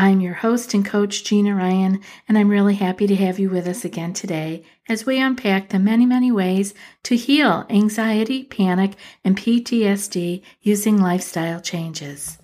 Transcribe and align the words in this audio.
I'm 0.00 0.22
your 0.22 0.32
host 0.32 0.72
and 0.72 0.82
coach, 0.82 1.24
Gina 1.24 1.54
Ryan, 1.54 2.00
and 2.26 2.38
I'm 2.38 2.48
really 2.48 2.76
happy 2.76 3.06
to 3.06 3.16
have 3.16 3.38
you 3.38 3.50
with 3.50 3.66
us 3.66 3.84
again 3.84 4.14
today 4.14 4.64
as 4.88 5.04
we 5.04 5.20
unpack 5.20 5.68
the 5.68 5.78
many, 5.78 6.06
many 6.06 6.32
ways 6.32 6.72
to 7.02 7.16
heal 7.16 7.66
anxiety, 7.68 8.44
panic, 8.44 8.94
and 9.26 9.36
PTSD 9.36 10.40
using 10.62 10.96
lifestyle 10.96 11.60
changes. 11.60 12.38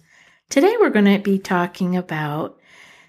Today 0.50 0.76
we're 0.78 0.90
going 0.90 1.06
to 1.06 1.18
be 1.18 1.38
talking 1.38 1.96
about 1.96 2.58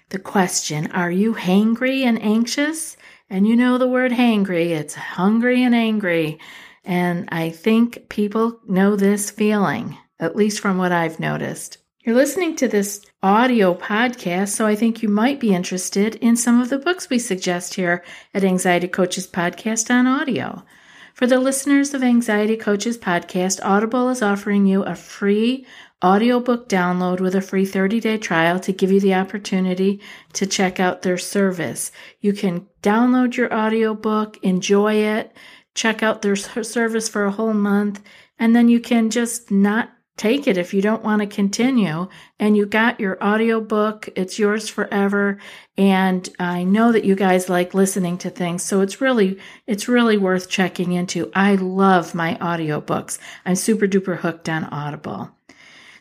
the 0.08 0.18
question 0.18 0.90
Are 0.92 1.10
you 1.10 1.34
hangry 1.34 2.04
and 2.04 2.18
anxious? 2.22 2.96
And 3.28 3.46
you 3.46 3.54
know 3.54 3.76
the 3.76 3.86
word 3.86 4.12
hangry, 4.12 4.70
it's 4.70 4.94
hungry 4.94 5.62
and 5.62 5.74
angry. 5.74 6.38
And 6.86 7.28
I 7.30 7.50
think 7.50 8.08
people 8.08 8.60
know 8.66 8.96
this 8.96 9.30
feeling, 9.30 9.98
at 10.18 10.36
least 10.36 10.60
from 10.60 10.78
what 10.78 10.90
I've 10.90 11.20
noticed. 11.20 11.77
You're 12.04 12.14
listening 12.14 12.54
to 12.56 12.68
this 12.68 13.04
audio 13.24 13.74
podcast, 13.74 14.50
so 14.50 14.66
I 14.66 14.76
think 14.76 15.02
you 15.02 15.08
might 15.08 15.40
be 15.40 15.52
interested 15.52 16.14
in 16.14 16.36
some 16.36 16.60
of 16.60 16.68
the 16.68 16.78
books 16.78 17.10
we 17.10 17.18
suggest 17.18 17.74
here 17.74 18.04
at 18.32 18.44
Anxiety 18.44 18.86
Coaches 18.86 19.26
Podcast 19.26 19.90
on 19.90 20.06
audio. 20.06 20.64
For 21.14 21.26
the 21.26 21.40
listeners 21.40 21.94
of 21.94 22.04
Anxiety 22.04 22.56
Coaches 22.56 22.96
Podcast, 22.96 23.58
Audible 23.64 24.10
is 24.10 24.22
offering 24.22 24.64
you 24.64 24.84
a 24.84 24.94
free 24.94 25.66
audiobook 26.02 26.68
download 26.68 27.18
with 27.18 27.34
a 27.34 27.40
free 27.40 27.66
30-day 27.66 28.18
trial 28.18 28.60
to 28.60 28.72
give 28.72 28.92
you 28.92 29.00
the 29.00 29.14
opportunity 29.14 30.00
to 30.34 30.46
check 30.46 30.78
out 30.78 31.02
their 31.02 31.18
service. 31.18 31.90
You 32.20 32.32
can 32.32 32.68
download 32.80 33.34
your 33.34 33.52
audiobook, 33.52 34.38
enjoy 34.44 34.94
it, 34.94 35.36
check 35.74 36.04
out 36.04 36.22
their 36.22 36.36
service 36.36 37.08
for 37.08 37.24
a 37.24 37.32
whole 37.32 37.54
month, 37.54 38.00
and 38.38 38.54
then 38.54 38.68
you 38.68 38.78
can 38.78 39.10
just 39.10 39.50
not 39.50 39.90
take 40.18 40.46
it 40.46 40.58
if 40.58 40.74
you 40.74 40.82
don't 40.82 41.04
want 41.04 41.20
to 41.22 41.26
continue 41.26 42.08
and 42.38 42.56
you 42.56 42.66
got 42.66 43.00
your 43.00 43.22
audiobook 43.24 44.08
it's 44.14 44.38
yours 44.38 44.68
forever 44.68 45.38
and 45.76 46.28
i 46.38 46.62
know 46.62 46.92
that 46.92 47.04
you 47.04 47.14
guys 47.14 47.48
like 47.48 47.72
listening 47.72 48.18
to 48.18 48.28
things 48.28 48.62
so 48.62 48.82
it's 48.82 49.00
really 49.00 49.38
it's 49.66 49.88
really 49.88 50.16
worth 50.16 50.48
checking 50.48 50.92
into. 50.92 51.30
I 51.34 51.54
love 51.54 52.14
my 52.14 52.34
audiobooks. 52.36 53.18
I'm 53.46 53.56
super 53.56 53.86
duper 53.86 54.18
hooked 54.18 54.48
on 54.48 54.64
audible. 54.64 55.30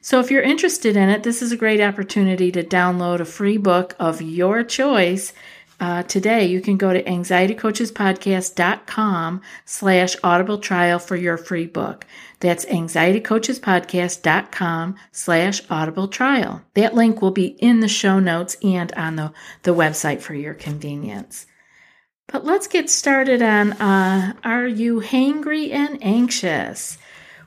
So 0.02 0.20
if 0.20 0.32
you're 0.32 0.42
interested 0.42 0.96
in 0.96 1.10
it 1.10 1.24
this 1.24 1.42
is 1.42 1.52
a 1.52 1.58
great 1.58 1.82
opportunity 1.82 2.52
to 2.52 2.64
download 2.64 3.20
a 3.20 3.26
free 3.26 3.58
book 3.58 3.96
of 4.00 4.22
your 4.22 4.64
choice 4.64 5.34
uh, 5.80 6.04
today 6.04 6.46
you 6.46 6.60
can 6.62 6.78
go 6.78 6.92
to 6.92 7.04
anxietycoachespodcast.com 7.04 9.42
slash 9.66 10.16
audible 10.24 10.58
trial 10.58 10.98
for 11.00 11.16
your 11.16 11.38
free 11.38 11.68
book. 11.68 12.06
That's 12.40 12.66
anxietycoachespodcast.com 12.66 14.96
slash 15.12 15.62
audible 15.70 16.08
trial. 16.08 16.64
That 16.74 16.96
link 16.96 17.22
will 17.22 17.32
be 17.32 17.46
in 17.46 17.82
the 17.82 17.88
show 17.88 18.20
notes 18.20 18.58
and 18.64 18.92
on 18.94 19.16
the, 19.16 19.32
the 19.64 19.76
website 19.76 20.22
for 20.22 20.34
your 20.34 20.54
convenience. 20.54 21.46
But 22.28 22.44
let's 22.44 22.68
get 22.68 22.90
started 22.90 23.42
on 23.42 23.74
uh, 23.74 24.34
are 24.44 24.68
you 24.68 25.02
hangry 25.02 25.72
and 25.72 26.04
anxious? 26.04 26.98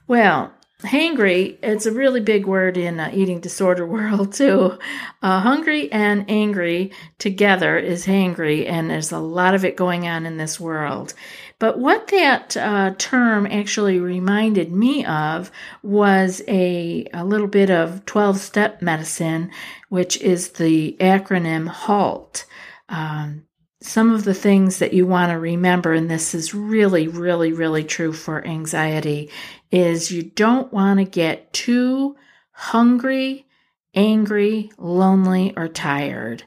Well 0.06 0.54
hangry 0.82 1.58
it's 1.62 1.86
a 1.86 1.92
really 1.92 2.20
big 2.20 2.46
word 2.46 2.76
in 2.76 2.98
uh, 3.00 3.10
eating 3.12 3.40
disorder 3.40 3.86
world 3.86 4.32
too. 4.32 4.78
Uh, 5.22 5.40
hungry 5.40 5.90
and 5.92 6.24
angry 6.28 6.92
together 7.18 7.78
is 7.78 8.06
hangry 8.06 8.68
and 8.68 8.90
there's 8.90 9.12
a 9.12 9.18
lot 9.18 9.54
of 9.54 9.64
it 9.64 9.76
going 9.76 10.08
on 10.08 10.26
in 10.26 10.36
this 10.36 10.58
world. 10.58 11.14
But 11.58 11.78
what 11.78 12.08
that 12.08 12.56
uh, 12.56 12.94
term 12.96 13.46
actually 13.46 13.98
reminded 13.98 14.72
me 14.72 15.04
of 15.04 15.50
was 15.82 16.40
a, 16.48 17.06
a 17.12 17.24
little 17.24 17.48
bit 17.48 17.70
of 17.70 18.06
12 18.06 18.38
step 18.38 18.82
medicine 18.82 19.50
which 19.90 20.16
is 20.20 20.50
the 20.50 20.96
acronym 21.00 21.68
halt. 21.68 22.46
Um, 22.88 23.44
some 23.82 24.12
of 24.12 24.24
the 24.24 24.34
things 24.34 24.78
that 24.78 24.92
you 24.92 25.06
want 25.06 25.30
to 25.30 25.38
remember, 25.38 25.92
and 25.92 26.10
this 26.10 26.34
is 26.34 26.54
really, 26.54 27.08
really, 27.08 27.52
really 27.52 27.82
true 27.82 28.12
for 28.12 28.46
anxiety, 28.46 29.30
is 29.70 30.10
you 30.10 30.22
don't 30.22 30.72
want 30.72 30.98
to 30.98 31.04
get 31.04 31.52
too 31.52 32.16
hungry, 32.52 33.46
angry, 33.94 34.70
lonely, 34.76 35.54
or 35.56 35.66
tired. 35.66 36.44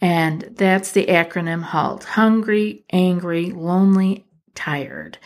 And 0.00 0.42
that's 0.56 0.92
the 0.92 1.06
acronym 1.06 1.62
HALT 1.62 2.04
hungry, 2.04 2.84
angry, 2.92 3.50
lonely, 3.50 4.26
tired. 4.54 5.18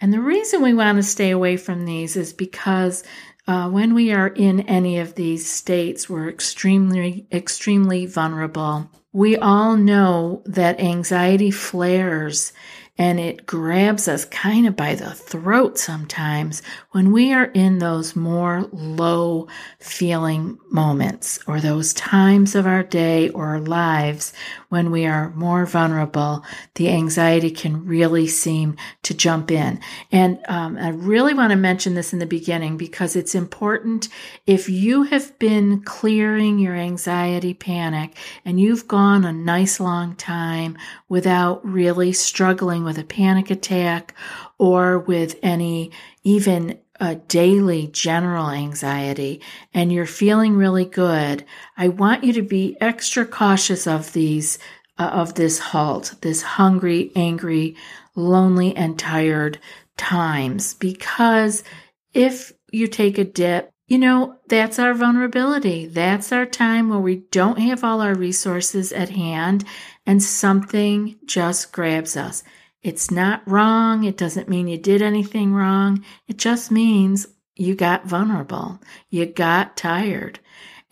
And 0.00 0.12
the 0.12 0.20
reason 0.20 0.62
we 0.62 0.74
want 0.74 0.96
to 0.96 1.02
stay 1.02 1.30
away 1.30 1.56
from 1.56 1.84
these 1.84 2.16
is 2.16 2.32
because 2.32 3.04
uh, 3.46 3.70
when 3.70 3.94
we 3.94 4.12
are 4.12 4.28
in 4.28 4.60
any 4.62 4.98
of 4.98 5.14
these 5.14 5.48
states, 5.48 6.08
we're 6.08 6.28
extremely, 6.28 7.26
extremely 7.30 8.06
vulnerable 8.06 8.90
we 9.14 9.36
all 9.36 9.76
know 9.76 10.42
that 10.44 10.80
anxiety 10.80 11.52
flares 11.52 12.52
and 12.96 13.18
it 13.18 13.44
grabs 13.44 14.06
us 14.06 14.24
kind 14.26 14.66
of 14.66 14.76
by 14.76 14.94
the 14.94 15.12
throat 15.12 15.78
sometimes 15.78 16.62
when 16.92 17.10
we 17.10 17.32
are 17.32 17.46
in 17.46 17.78
those 17.78 18.14
more 18.14 18.68
low 18.72 19.48
feeling 19.80 20.58
moments 20.70 21.40
or 21.48 21.60
those 21.60 21.92
times 21.94 22.54
of 22.54 22.66
our 22.66 22.84
day 22.84 23.28
or 23.30 23.58
lives 23.58 24.32
when 24.68 24.90
we 24.90 25.06
are 25.06 25.30
more 25.30 25.66
vulnerable, 25.66 26.44
the 26.74 26.88
anxiety 26.88 27.50
can 27.50 27.84
really 27.84 28.26
seem 28.26 28.76
to 29.02 29.14
jump 29.14 29.50
in. 29.50 29.80
And 30.12 30.38
um, 30.48 30.76
I 30.76 30.90
really 30.90 31.34
want 31.34 31.50
to 31.50 31.56
mention 31.56 31.94
this 31.94 32.12
in 32.12 32.18
the 32.18 32.26
beginning 32.26 32.76
because 32.76 33.16
it's 33.16 33.34
important. 33.34 34.08
If 34.46 34.68
you 34.68 35.04
have 35.04 35.36
been 35.38 35.82
clearing 35.82 36.58
your 36.58 36.74
anxiety 36.74 37.54
panic 37.54 38.16
and 38.44 38.60
you've 38.60 38.86
gone 38.86 39.24
a 39.24 39.32
nice 39.32 39.80
long 39.80 40.16
time 40.16 40.76
without 41.08 41.64
really 41.64 42.12
struggling 42.12 42.83
with 42.84 42.98
a 42.98 43.04
panic 43.04 43.50
attack 43.50 44.14
or 44.58 44.98
with 44.98 45.38
any 45.42 45.90
even 46.22 46.78
a 47.00 47.16
daily 47.16 47.88
general 47.88 48.50
anxiety 48.50 49.40
and 49.72 49.92
you're 49.92 50.06
feeling 50.06 50.56
really 50.56 50.84
good, 50.84 51.44
I 51.76 51.88
want 51.88 52.24
you 52.24 52.32
to 52.34 52.42
be 52.42 52.76
extra 52.80 53.26
cautious 53.26 53.86
of 53.86 54.12
these, 54.12 54.58
uh, 54.98 55.10
of 55.12 55.34
this 55.34 55.58
halt, 55.58 56.14
this 56.20 56.42
hungry, 56.42 57.10
angry, 57.16 57.76
lonely, 58.14 58.76
and 58.76 58.98
tired 58.98 59.58
times. 59.96 60.74
Because 60.74 61.64
if 62.12 62.52
you 62.70 62.86
take 62.86 63.18
a 63.18 63.24
dip, 63.24 63.70
you 63.86 63.98
know, 63.98 64.36
that's 64.48 64.78
our 64.78 64.94
vulnerability. 64.94 65.86
That's 65.86 66.32
our 66.32 66.46
time 66.46 66.88
where 66.88 66.98
we 66.98 67.16
don't 67.30 67.58
have 67.58 67.84
all 67.84 68.00
our 68.00 68.14
resources 68.14 68.92
at 68.92 69.10
hand 69.10 69.64
and 70.06 70.22
something 70.22 71.16
just 71.26 71.72
grabs 71.72 72.16
us. 72.16 72.42
It's 72.84 73.10
not 73.10 73.42
wrong. 73.50 74.04
It 74.04 74.18
doesn't 74.18 74.48
mean 74.48 74.68
you 74.68 74.76
did 74.76 75.00
anything 75.00 75.54
wrong. 75.54 76.04
It 76.28 76.36
just 76.36 76.70
means 76.70 77.26
you 77.56 77.74
got 77.74 78.06
vulnerable. 78.06 78.78
You 79.08 79.24
got 79.24 79.76
tired. 79.76 80.38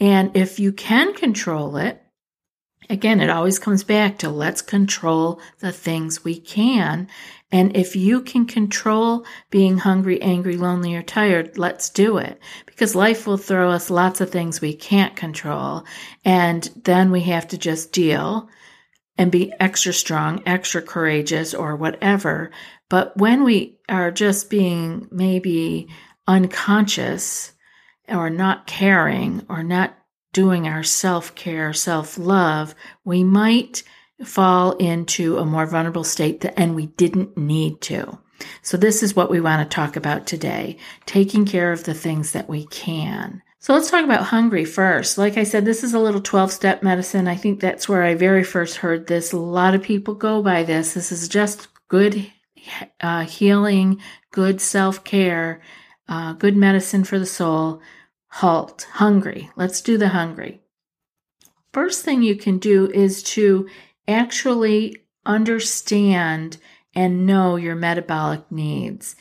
And 0.00 0.34
if 0.34 0.58
you 0.58 0.72
can 0.72 1.12
control 1.12 1.76
it, 1.76 2.02
again, 2.88 3.20
it 3.20 3.28
always 3.28 3.58
comes 3.58 3.84
back 3.84 4.18
to 4.18 4.30
let's 4.30 4.62
control 4.62 5.38
the 5.58 5.70
things 5.70 6.24
we 6.24 6.40
can. 6.40 7.08
And 7.52 7.76
if 7.76 7.94
you 7.94 8.22
can 8.22 8.46
control 8.46 9.26
being 9.50 9.76
hungry, 9.76 10.20
angry, 10.22 10.56
lonely, 10.56 10.94
or 10.94 11.02
tired, 11.02 11.58
let's 11.58 11.90
do 11.90 12.16
it 12.16 12.40
because 12.64 12.94
life 12.94 13.26
will 13.26 13.36
throw 13.36 13.70
us 13.70 13.90
lots 13.90 14.22
of 14.22 14.30
things 14.30 14.62
we 14.62 14.74
can't 14.74 15.14
control. 15.14 15.84
And 16.24 16.70
then 16.84 17.10
we 17.10 17.20
have 17.20 17.48
to 17.48 17.58
just 17.58 17.92
deal 17.92 18.48
and 19.22 19.30
be 19.30 19.52
extra 19.60 19.92
strong, 19.92 20.42
extra 20.46 20.82
courageous, 20.82 21.54
or 21.54 21.76
whatever. 21.76 22.50
But 22.90 23.16
when 23.16 23.44
we 23.44 23.78
are 23.88 24.10
just 24.10 24.50
being 24.50 25.06
maybe 25.12 25.86
unconscious 26.26 27.52
or 28.08 28.30
not 28.30 28.66
caring 28.66 29.46
or 29.48 29.62
not 29.62 29.96
doing 30.32 30.66
our 30.66 30.82
self 30.82 31.36
care, 31.36 31.72
self 31.72 32.18
love, 32.18 32.74
we 33.04 33.22
might 33.22 33.84
fall 34.24 34.72
into 34.72 35.38
a 35.38 35.46
more 35.46 35.66
vulnerable 35.66 36.02
state 36.02 36.44
and 36.56 36.74
we 36.74 36.86
didn't 36.86 37.38
need 37.38 37.80
to. 37.82 38.18
So, 38.60 38.76
this 38.76 39.04
is 39.04 39.14
what 39.14 39.30
we 39.30 39.40
want 39.40 39.62
to 39.62 39.72
talk 39.72 39.94
about 39.94 40.26
today 40.26 40.78
taking 41.06 41.44
care 41.44 41.70
of 41.70 41.84
the 41.84 41.94
things 41.94 42.32
that 42.32 42.48
we 42.48 42.66
can. 42.66 43.40
So 43.62 43.74
let's 43.74 43.92
talk 43.92 44.04
about 44.04 44.24
hungry 44.24 44.64
first. 44.64 45.16
Like 45.16 45.38
I 45.38 45.44
said, 45.44 45.64
this 45.64 45.84
is 45.84 45.94
a 45.94 46.00
little 46.00 46.20
12 46.20 46.50
step 46.50 46.82
medicine. 46.82 47.28
I 47.28 47.36
think 47.36 47.60
that's 47.60 47.88
where 47.88 48.02
I 48.02 48.16
very 48.16 48.42
first 48.42 48.78
heard 48.78 49.06
this. 49.06 49.32
A 49.32 49.36
lot 49.36 49.76
of 49.76 49.84
people 49.84 50.16
go 50.16 50.42
by 50.42 50.64
this. 50.64 50.94
This 50.94 51.12
is 51.12 51.28
just 51.28 51.68
good 51.86 52.28
uh, 53.00 53.24
healing, 53.24 54.00
good 54.32 54.60
self 54.60 55.04
care, 55.04 55.62
uh, 56.08 56.32
good 56.32 56.56
medicine 56.56 57.04
for 57.04 57.20
the 57.20 57.26
soul. 57.26 57.80
Halt, 58.30 58.88
hungry. 58.94 59.48
Let's 59.54 59.80
do 59.80 59.96
the 59.96 60.08
hungry. 60.08 60.60
First 61.72 62.04
thing 62.04 62.24
you 62.24 62.34
can 62.34 62.58
do 62.58 62.90
is 62.90 63.22
to 63.34 63.68
actually 64.08 64.96
understand 65.24 66.56
and 66.96 67.26
know 67.26 67.54
your 67.54 67.76
metabolic 67.76 68.50
needs. 68.50 69.14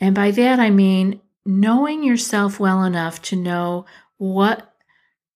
And 0.00 0.16
by 0.16 0.32
that, 0.32 0.58
I 0.58 0.70
mean 0.70 1.20
knowing 1.44 2.02
yourself 2.02 2.58
well 2.58 2.84
enough 2.84 3.20
to 3.22 3.36
know 3.36 3.86
what 4.16 4.74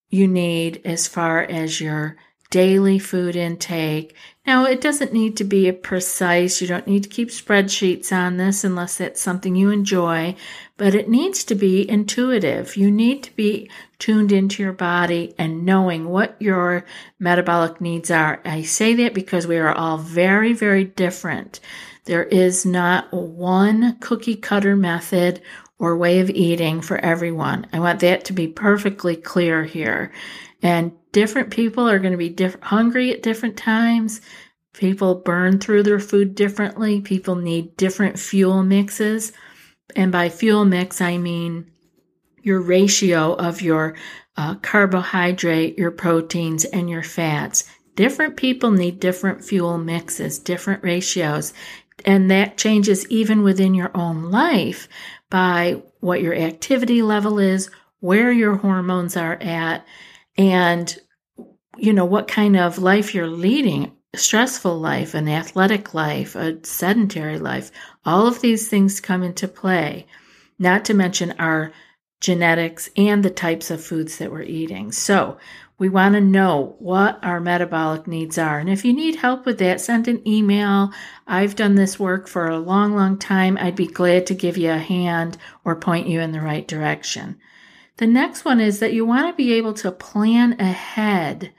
you 0.09 0.27
need 0.27 0.81
as 0.85 1.07
far 1.07 1.43
as 1.43 1.81
your 1.81 2.17
daily 2.51 2.99
food 2.99 3.37
intake. 3.37 4.15
Now, 4.47 4.65
it 4.65 4.81
doesn't 4.81 5.13
need 5.13 5.37
to 5.37 5.45
be 5.45 5.69
a 5.69 5.73
precise, 5.75 6.63
you 6.63 6.67
don't 6.67 6.87
need 6.87 7.03
to 7.03 7.09
keep 7.09 7.29
spreadsheets 7.29 8.11
on 8.11 8.39
this 8.39 8.65
unless 8.65 8.97
that's 8.97 9.21
something 9.21 9.55
you 9.55 9.71
enjoy, 9.71 10.35
but 10.79 10.95
it 10.95 11.11
needs 11.11 11.45
to 11.45 11.55
be 11.55 11.89
intuitive. 11.89 12.75
You 12.75 12.91
need 12.91 13.23
to 13.25 13.37
be 13.37 13.71
tuned 13.99 14.33
into 14.33 14.63
your 14.63 14.73
body 14.73 15.35
and 15.37 15.67
knowing 15.67 16.09
what 16.09 16.41
your 16.41 16.87
metabolic 17.19 17.83
needs 17.83 18.11
are. 18.11 18.41
I 18.47 18.63
say 18.63 18.95
that 18.95 19.13
because 19.13 19.47
we 19.47 19.59
are 19.59 19.73
all 19.73 19.99
very, 19.99 20.55
very 20.55 20.85
different. 20.85 21.61
There 22.07 22.25
is 22.25 22.65
not 22.65 23.13
one 23.13 23.99
cookie 24.01 24.37
cutter 24.37 24.75
method 24.75 25.43
or 25.79 25.97
way 25.97 26.21
of 26.21 26.31
eating 26.31 26.81
for 26.81 26.99
everyone. 26.99 27.67
I 27.73 27.79
want 27.79 28.01
that 28.01 28.25
to 28.27 28.33
be 28.33 28.49
perfectly 28.49 29.17
clear 29.17 29.65
here. 29.65 30.13
And 30.63 30.93
different 31.13 31.51
people 31.51 31.89
are 31.89 32.01
going 32.01 32.19
to 32.19 32.19
be 32.19 32.51
hungry 32.63 33.13
at 33.13 33.23
different 33.23 33.57
times. 33.57 34.21
People 34.75 35.17
burn 35.17 35.59
through 35.59 35.85
their 35.85 36.01
food 36.01 36.35
differently. 36.35 37.01
People 37.01 37.37
need 37.37 37.77
different 37.77 38.19
fuel 38.19 38.63
mixes. 38.63 39.33
And 39.95 40.11
by 40.11 40.29
fuel 40.29 40.65
mix, 40.65 41.01
I 41.01 41.17
mean 41.17 41.71
your 42.43 42.61
ratio 42.61 43.35
of 43.35 43.63
your 43.63 43.97
uh, 44.37 44.55
carbohydrate, 44.57 45.79
your 45.79 45.91
proteins, 45.91 46.65
and 46.65 46.89
your 46.89 47.03
fats. 47.03 47.65
Different 47.95 48.37
people 48.37 48.71
need 48.71 49.01
different 49.01 49.45
fuel 49.45 49.79
mixes, 49.79 50.39
different 50.39 50.83
ratios. 50.83 51.53
And 52.05 52.31
that 52.31 52.57
changes 52.57 53.09
even 53.09 53.43
within 53.43 53.75
your 53.75 53.91
own 53.97 54.31
life 54.31 54.89
by 55.31 55.83
what 56.01 56.23
your 56.23 56.35
activity 56.35 57.03
level 57.03 57.39
is, 57.39 57.71
where 58.01 58.33
your 58.33 58.57
hormones 58.57 59.17
are 59.17 59.37
at, 59.41 59.87
and 60.37 60.97
you 61.77 61.93
know 61.93 62.05
what 62.05 62.29
kind 62.29 62.57
of 62.57 62.79
life 62.79 63.15
you're 63.15 63.29
leading 63.29 63.93
stressful 64.17 64.79
life 64.81 65.15
an 65.15 65.29
athletic 65.29 65.93
life 65.93 66.35
a 66.35 66.59
sedentary 66.65 67.39
life 67.39 67.71
all 68.07 68.27
of 68.27 68.41
these 68.41 68.67
things 68.67 69.01
come 69.01 69.23
into 69.23 69.47
play 69.47 70.07
not 70.59 70.85
to 70.87 70.95
mention 70.95 71.33
our 71.39 71.73
genetics 72.21 72.91
and 72.97 73.25
the 73.25 73.31
types 73.31 73.71
of 73.71 73.85
foods 73.85 74.19
that 74.19 74.31
we're 74.31 74.43
eating. 74.43 74.93
So 74.93 75.39
we 75.79 75.89
want 75.89 76.15
to 76.15 76.21
know 76.21 76.75
what 76.81 77.23
our 77.23 77.41
metabolic 77.41 78.09
needs 78.09 78.37
are. 78.37 78.59
And 78.59 78.69
if 78.69 78.85
you 78.85 78.93
need 78.93 79.17
help 79.17 79.47
with 79.47 79.59
that, 79.59 79.81
send 79.81 80.09
an 80.09 80.27
email. 80.27 80.93
I've 81.27 81.55
done 81.55 81.77
this 81.77 82.01
work 82.01 82.27
for 82.27 82.49
a 82.49 82.59
long, 82.59 82.97
long 82.97 83.17
time. 83.17 83.57
I'd 83.61 83.77
be 83.77 83.87
glad 83.87 84.27
to 84.27 84.35
give 84.35 84.59
you 84.59 84.73
a 84.73 84.79
hand 84.79 85.39
or 85.65 85.77
point 85.77 86.09
you 86.09 86.21
in 86.21 86.33
the 86.33 86.41
right 86.41 86.67
direction. 86.67 87.39
The 87.99 88.09
next 88.09 88.45
one 88.45 88.61
is 88.61 88.81
that 88.81 88.93
you 88.93 89.07
want 89.07 89.29
to 89.29 89.37
be 89.37 89.53
able 89.55 89.75
to 89.75 89.93
plan 89.93 90.61
ahead 90.61 91.53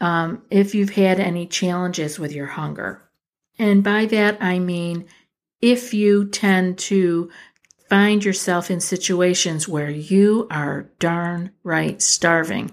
um, 0.00 0.42
if 0.50 0.74
you've 0.74 0.90
had 0.90 1.18
any 1.18 1.46
challenges 1.46 2.18
with 2.18 2.32
your 2.32 2.46
hunger. 2.46 3.02
And 3.58 3.82
by 3.82 4.06
that, 4.06 4.38
I 4.40 4.60
mean 4.60 5.06
if 5.60 5.92
you 5.92 6.28
tend 6.28 6.78
to 6.78 7.30
find 7.88 8.24
yourself 8.24 8.70
in 8.70 8.80
situations 8.80 9.68
where 9.68 9.90
you 9.90 10.46
are 10.50 10.90
darn 10.98 11.50
right 11.62 12.00
starving 12.02 12.70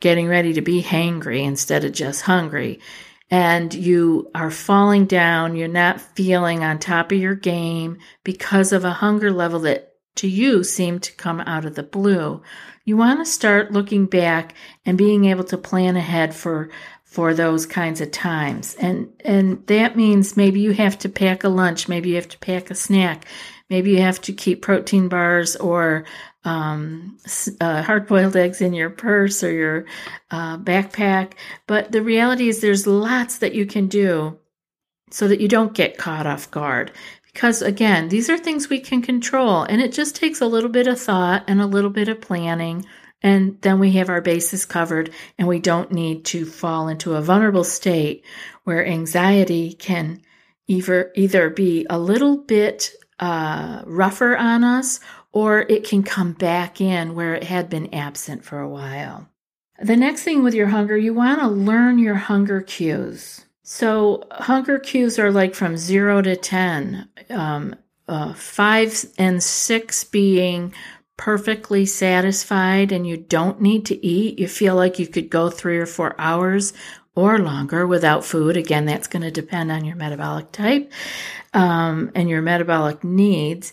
getting 0.00 0.28
ready 0.28 0.52
to 0.54 0.60
be 0.60 0.82
hangry 0.82 1.42
instead 1.42 1.84
of 1.84 1.92
just 1.92 2.22
hungry. 2.22 2.80
And 3.30 3.74
you 3.74 4.30
are 4.34 4.50
falling 4.50 5.04
down, 5.04 5.56
you're 5.56 5.68
not 5.68 6.00
feeling 6.00 6.64
on 6.64 6.78
top 6.78 7.12
of 7.12 7.18
your 7.18 7.34
game 7.34 7.98
because 8.24 8.72
of 8.72 8.84
a 8.84 8.90
hunger 8.90 9.30
level 9.30 9.60
that 9.60 9.94
to 10.16 10.28
you 10.28 10.64
seemed 10.64 11.02
to 11.04 11.12
come 11.12 11.40
out 11.40 11.64
of 11.64 11.74
the 11.74 11.82
blue. 11.82 12.42
You 12.84 12.96
want 12.96 13.20
to 13.20 13.26
start 13.26 13.72
looking 13.72 14.06
back 14.06 14.54
and 14.86 14.96
being 14.96 15.26
able 15.26 15.44
to 15.44 15.58
plan 15.58 15.96
ahead 15.96 16.34
for 16.34 16.70
for 17.04 17.32
those 17.32 17.64
kinds 17.66 18.00
of 18.00 18.10
times. 18.10 18.74
And 18.76 19.10
and 19.24 19.66
that 19.66 19.96
means 19.96 20.36
maybe 20.36 20.60
you 20.60 20.72
have 20.72 20.98
to 21.00 21.08
pack 21.08 21.44
a 21.44 21.48
lunch, 21.48 21.88
maybe 21.88 22.10
you 22.10 22.14
have 22.16 22.28
to 22.28 22.38
pack 22.38 22.70
a 22.70 22.74
snack, 22.74 23.26
maybe 23.70 23.90
you 23.90 24.02
have 24.02 24.20
to 24.22 24.32
keep 24.32 24.62
protein 24.62 25.08
bars 25.08 25.56
or 25.56 26.04
um, 26.44 27.18
uh, 27.60 27.82
hard 27.82 28.06
boiled 28.06 28.36
eggs 28.36 28.60
in 28.60 28.72
your 28.72 28.90
purse 28.90 29.44
or 29.44 29.52
your 29.52 29.84
uh, 30.30 30.58
backpack. 30.58 31.32
But 31.66 31.92
the 31.92 32.02
reality 32.02 32.48
is, 32.48 32.60
there's 32.60 32.86
lots 32.86 33.38
that 33.38 33.54
you 33.54 33.66
can 33.66 33.88
do 33.88 34.38
so 35.10 35.28
that 35.28 35.40
you 35.40 35.48
don't 35.48 35.74
get 35.74 35.98
caught 35.98 36.26
off 36.26 36.50
guard. 36.50 36.92
Because 37.32 37.62
again, 37.62 38.08
these 38.08 38.28
are 38.30 38.38
things 38.38 38.68
we 38.68 38.80
can 38.80 39.02
control, 39.02 39.62
and 39.62 39.80
it 39.80 39.92
just 39.92 40.16
takes 40.16 40.40
a 40.40 40.46
little 40.46 40.70
bit 40.70 40.86
of 40.86 41.00
thought 41.00 41.44
and 41.46 41.60
a 41.60 41.66
little 41.66 41.90
bit 41.90 42.08
of 42.08 42.20
planning. 42.20 42.84
And 43.20 43.60
then 43.62 43.80
we 43.80 43.92
have 43.92 44.08
our 44.08 44.20
bases 44.20 44.64
covered, 44.64 45.12
and 45.38 45.46
we 45.46 45.58
don't 45.58 45.92
need 45.92 46.24
to 46.26 46.46
fall 46.46 46.88
into 46.88 47.14
a 47.14 47.22
vulnerable 47.22 47.64
state 47.64 48.24
where 48.64 48.86
anxiety 48.86 49.72
can 49.72 50.22
either, 50.66 51.12
either 51.14 51.50
be 51.50 51.86
a 51.90 51.98
little 51.98 52.38
bit 52.38 52.92
uh, 53.20 53.82
rougher 53.84 54.36
on 54.36 54.64
us 54.64 55.00
or 55.32 55.60
it 55.60 55.84
can 55.84 56.02
come 56.02 56.32
back 56.32 56.80
in 56.80 57.14
where 57.14 57.34
it 57.34 57.44
had 57.44 57.68
been 57.68 57.92
absent 57.94 58.44
for 58.44 58.60
a 58.60 58.68
while. 58.68 59.28
The 59.80 59.96
next 59.96 60.22
thing 60.22 60.42
with 60.42 60.54
your 60.54 60.68
hunger, 60.68 60.96
you 60.96 61.14
want 61.14 61.40
to 61.40 61.48
learn 61.48 61.98
your 61.98 62.16
hunger 62.16 62.60
cues. 62.60 63.44
So, 63.62 64.24
hunger 64.30 64.78
cues 64.78 65.18
are 65.18 65.30
like 65.30 65.54
from 65.54 65.76
zero 65.76 66.22
to 66.22 66.34
10, 66.36 67.08
um, 67.30 67.76
uh, 68.08 68.32
five 68.32 69.04
and 69.18 69.42
six 69.42 70.02
being 70.04 70.72
perfectly 71.18 71.84
satisfied 71.84 72.92
and 72.92 73.06
you 73.06 73.16
don't 73.16 73.60
need 73.60 73.84
to 73.86 74.06
eat. 74.06 74.38
You 74.38 74.48
feel 74.48 74.74
like 74.74 74.98
you 74.98 75.06
could 75.06 75.28
go 75.28 75.50
three 75.50 75.76
or 75.76 75.84
four 75.84 76.14
hours 76.18 76.72
or 77.18 77.38
longer 77.38 77.86
without 77.86 78.24
food. 78.24 78.56
Again, 78.56 78.86
that's 78.86 79.08
going 79.08 79.22
to 79.22 79.30
depend 79.30 79.72
on 79.72 79.84
your 79.84 79.96
metabolic 79.96 80.52
type 80.52 80.92
um, 81.52 82.12
and 82.14 82.30
your 82.30 82.42
metabolic 82.42 83.02
needs 83.02 83.72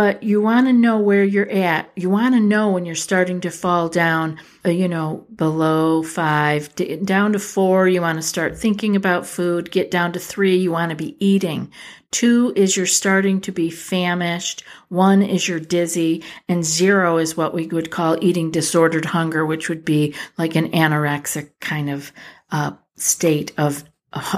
but 0.00 0.22
you 0.22 0.40
want 0.40 0.66
to 0.66 0.72
know 0.72 0.98
where 0.98 1.24
you're 1.24 1.50
at. 1.50 1.90
You 1.96 2.08
want 2.08 2.34
to 2.34 2.40
know 2.40 2.70
when 2.70 2.86
you're 2.86 2.94
starting 2.94 3.40
to 3.42 3.50
fall 3.50 3.88
down, 3.90 4.40
uh, 4.64 4.70
you 4.70 4.88
know, 4.88 5.26
below 5.34 6.02
five, 6.02 6.74
down 7.04 7.32
to 7.34 7.38
four, 7.38 7.88
you 7.88 8.00
want 8.00 8.16
to 8.16 8.22
start 8.22 8.56
thinking 8.56 8.96
about 8.96 9.26
food. 9.26 9.70
Get 9.70 9.90
down 9.90 10.12
to 10.12 10.18
three, 10.18 10.56
you 10.56 10.70
want 10.70 10.90
to 10.90 10.96
be 10.96 11.16
eating. 11.24 11.70
Two 12.12 12.52
is 12.56 12.76
you're 12.76 12.86
starting 12.86 13.40
to 13.42 13.52
be 13.52 13.70
famished. 13.70 14.64
One 14.88 15.22
is 15.22 15.46
you're 15.46 15.60
dizzy. 15.60 16.24
And 16.48 16.64
zero 16.64 17.18
is 17.18 17.36
what 17.36 17.52
we 17.52 17.66
would 17.66 17.90
call 17.90 18.16
eating 18.24 18.50
disordered 18.50 19.04
hunger, 19.04 19.44
which 19.44 19.68
would 19.68 19.84
be 19.84 20.14
like 20.38 20.56
an 20.56 20.70
anorexic 20.70 21.50
kind 21.60 21.90
of 21.90 22.12
uh, 22.52 22.72
state 22.96 23.52
of 23.58 23.84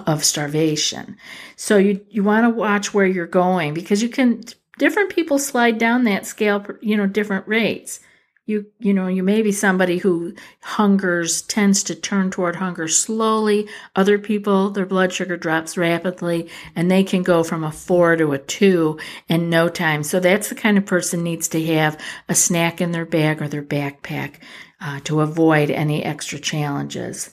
of 0.06 0.24
starvation. 0.24 1.16
So 1.56 1.76
you 1.78 2.04
you 2.08 2.22
want 2.22 2.44
to 2.44 2.50
watch 2.50 2.92
where 2.92 3.06
you're 3.06 3.26
going 3.26 3.74
because 3.74 4.02
you 4.02 4.08
can 4.08 4.44
different 4.78 5.10
people 5.10 5.38
slide 5.38 5.78
down 5.78 6.04
that 6.04 6.26
scale, 6.26 6.64
you 6.80 6.96
know, 6.96 7.06
different 7.06 7.46
rates. 7.46 8.00
You, 8.44 8.66
you 8.80 8.92
know, 8.92 9.06
you 9.06 9.22
may 9.22 9.40
be 9.40 9.52
somebody 9.52 9.98
who 9.98 10.34
hungers, 10.62 11.42
tends 11.42 11.84
to 11.84 11.94
turn 11.94 12.32
toward 12.32 12.56
hunger 12.56 12.88
slowly. 12.88 13.68
Other 13.94 14.18
people, 14.18 14.70
their 14.70 14.84
blood 14.84 15.12
sugar 15.12 15.36
drops 15.36 15.76
rapidly 15.76 16.50
and 16.74 16.90
they 16.90 17.04
can 17.04 17.22
go 17.22 17.44
from 17.44 17.62
a 17.62 17.70
four 17.70 18.16
to 18.16 18.32
a 18.32 18.38
two 18.38 18.98
in 19.28 19.48
no 19.48 19.68
time. 19.68 20.02
So 20.02 20.18
that's 20.18 20.48
the 20.48 20.56
kind 20.56 20.76
of 20.76 20.84
person 20.84 21.22
needs 21.22 21.46
to 21.48 21.64
have 21.66 21.96
a 22.28 22.34
snack 22.34 22.80
in 22.80 22.90
their 22.90 23.06
bag 23.06 23.40
or 23.40 23.46
their 23.46 23.62
backpack 23.62 24.34
uh, 24.80 24.98
to 25.04 25.20
avoid 25.20 25.70
any 25.70 26.04
extra 26.04 26.40
challenges. 26.40 27.30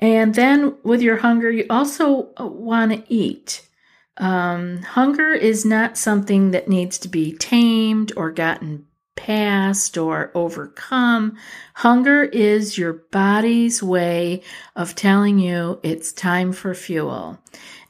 And 0.00 0.34
then 0.34 0.76
with 0.82 1.02
your 1.02 1.18
hunger, 1.18 1.50
you 1.50 1.66
also 1.70 2.30
uh, 2.40 2.46
want 2.46 2.92
to 2.92 3.04
eat. 3.12 3.68
Um, 4.16 4.82
hunger 4.82 5.32
is 5.32 5.64
not 5.64 5.96
something 5.96 6.50
that 6.50 6.68
needs 6.68 6.98
to 6.98 7.08
be 7.08 7.36
tamed 7.36 8.12
or 8.16 8.30
gotten 8.30 8.86
past 9.14 9.98
or 9.98 10.30
overcome. 10.34 11.36
Hunger 11.74 12.24
is 12.24 12.78
your 12.78 12.94
body's 13.12 13.82
way 13.82 14.42
of 14.74 14.94
telling 14.94 15.38
you 15.38 15.78
it's 15.82 16.12
time 16.12 16.52
for 16.52 16.74
fuel. 16.74 17.38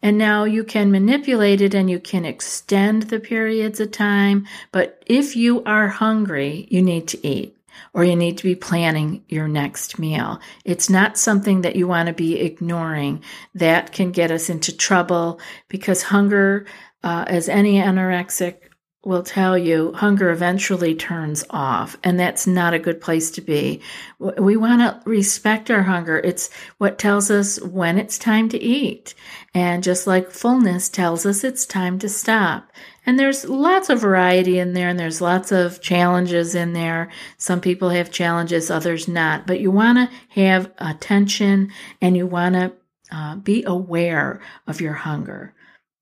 And 0.02 0.19
now 0.19 0.45
you 0.45 0.64
can 0.64 0.90
manipulate 0.90 1.61
it 1.61 1.75
and 1.75 1.90
you 1.90 2.00
can 2.00 2.25
extend 2.25 3.05
the 3.05 3.21
periods 3.21 3.79
of 3.81 3.93
time. 3.93 4.47
But 4.73 5.02
if 5.07 5.37
you 5.37 5.62
are 5.64 5.88
hungry, 5.88 6.67
you 6.71 6.83
need 6.83 7.07
to 7.09 7.26
eat. 7.26 7.57
Or 7.93 8.05
you 8.05 8.17
need 8.17 8.39
to 8.39 8.45
be 8.45 8.55
planning 8.55 9.25
your 9.29 9.49
next 9.49 9.99
meal. 9.99 10.41
It's 10.65 10.91
not 10.91 11.19
something 11.19 11.62
that 11.62 11.77
you 11.77 11.87
want 11.87 12.09
to 12.09 12.12
be 12.12 12.41
ignoring. 12.41 13.23
That 13.55 13.93
can 13.93 14.12
get 14.12 14.31
us 14.31 14.50
into 14.50 14.77
trouble 14.77 15.41
because 15.69 16.03
hunger, 16.03 16.67
uh, 17.03 17.25
as 17.27 17.49
any 17.49 17.75
anorexic 17.75 18.57
will 19.03 19.23
tell 19.23 19.57
you 19.57 19.93
hunger 19.95 20.31
eventually 20.31 20.95
turns 20.95 21.43
off 21.49 21.97
and 22.05 22.21
that's 22.21 22.47
not 22.47 22.75
a 22.75 22.79
good 22.79 23.00
place 23.00 23.31
to 23.31 23.41
be 23.41 23.81
we 24.19 24.59
want 24.59 24.81
to 24.83 25.11
respect 25.11 25.71
our 25.71 25.83
hunger 25.83 26.19
it's 26.19 26.50
what 26.77 26.99
tells 26.99 27.31
us 27.31 27.59
when 27.62 27.97
it's 27.97 28.19
time 28.19 28.47
to 28.47 28.59
eat 28.59 29.15
and 29.55 29.83
just 29.83 30.07
like 30.07 30.31
fullness 30.31 30.91
tells 30.91 31.25
us 31.25 31.43
it's 31.43 31.65
time 31.65 31.99
to 31.99 32.11
stop 32.11 32.71
and 33.11 33.19
there's 33.19 33.45
lots 33.45 33.90
of 33.90 34.00
variety 34.00 34.61
in 34.61 34.73
there 34.73 34.88
and 34.88 34.97
there's 34.97 35.21
lots 35.21 35.50
of 35.50 35.81
challenges 35.81 36.55
in 36.55 36.75
there. 36.75 37.11
Some 37.38 37.61
people 37.61 37.88
have 37.90 38.12
challenges 38.12 38.71
others 38.71 39.09
not. 39.09 39.49
But 39.49 39.59
you 39.59 39.73
want 39.73 39.99
to 39.99 40.17
have 40.40 40.71
attention 40.79 41.73
and 42.00 42.17
you 42.17 42.29
want 42.29 42.55
to 42.55 42.73
uh, 43.11 43.35
be 43.35 43.64
aware 43.64 44.40
of 44.69 44.81
your 44.81 44.93
hunger 44.93 45.57